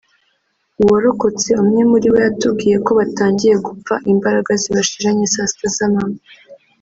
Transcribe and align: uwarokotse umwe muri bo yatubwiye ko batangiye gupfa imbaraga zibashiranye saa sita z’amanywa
uwarokotse 0.83 1.49
umwe 1.61 1.81
muri 1.91 2.07
bo 2.11 2.17
yatubwiye 2.25 2.75
ko 2.85 2.91
batangiye 2.99 3.53
gupfa 3.67 3.93
imbaraga 4.13 4.51
zibashiranye 4.61 5.25
saa 5.33 5.49
sita 5.51 5.67
z’amanywa 5.77 6.21